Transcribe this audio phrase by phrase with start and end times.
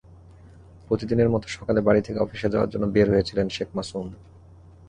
[0.87, 4.05] প্রতিদিনের মতো সকালে বাড়ি থেকে অফিসে যাওয়ার জন্য বের হয়েছিলেন শেখ মাসুম।